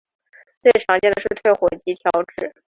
[0.59, 2.51] 最常见的是退火及调质。